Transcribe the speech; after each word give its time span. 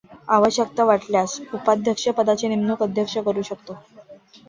आवश्यकता 0.29 0.83
वाटल्यास 0.85 1.37
उपाध्यक्ष 1.53 2.07
पदाची 2.17 2.47
नेमणूक 2.47 2.83
अध्यक्ष 2.83 3.17
करू 3.25 3.41
शकतो. 3.45 3.81